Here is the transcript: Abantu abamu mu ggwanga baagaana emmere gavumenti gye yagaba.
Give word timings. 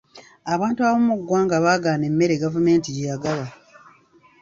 Abantu 0.53 0.79
abamu 0.81 1.05
mu 1.09 1.15
ggwanga 1.19 1.55
baagaana 1.65 2.03
emmere 2.11 2.33
gavumenti 2.43 2.87
gye 2.95 3.07
yagaba. 3.11 3.45